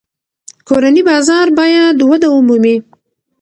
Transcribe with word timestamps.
کورني 0.67 1.01
بازار 1.09 1.47
باید 1.59 1.97
وده 2.09 2.27
ومومي. 2.31 2.75